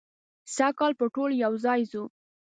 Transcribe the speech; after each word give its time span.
سږ 0.55 0.71
کال 0.79 0.91
به 0.99 1.05
ټول 1.15 1.31
یو 1.43 1.53
ځای 1.65 1.81
ځو. 1.91 2.03